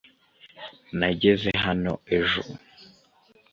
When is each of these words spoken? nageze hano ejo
nageze 0.97 1.49
hano 1.65 1.91
ejo 2.17 2.41